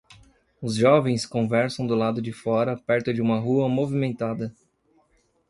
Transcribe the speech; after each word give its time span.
Os 0.59 0.73
jovens 0.73 1.27
conversam 1.27 1.85
do 1.85 1.93
lado 1.93 2.23
de 2.23 2.31
fora 2.33 2.75
perto 2.75 3.13
de 3.13 3.21
uma 3.21 3.37
rua 3.37 3.69
movimentada. 3.69 4.51